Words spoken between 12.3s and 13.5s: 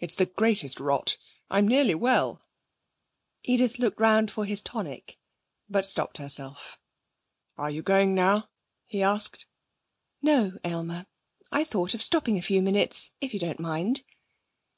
a few minutes, if you